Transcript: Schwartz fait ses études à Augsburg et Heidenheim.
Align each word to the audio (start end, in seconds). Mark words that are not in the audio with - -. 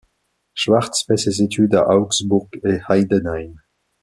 Schwartz 0.55 1.03
fait 1.05 1.15
ses 1.15 1.43
études 1.43 1.75
à 1.75 1.87
Augsburg 1.89 2.49
et 2.65 2.79
Heidenheim. 2.89 3.53